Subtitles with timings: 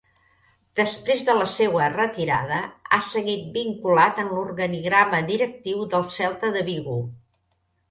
[0.77, 6.99] Després de la seua retirada, ha seguit vinculat en l'organigrama directiu del Celta de Vigo.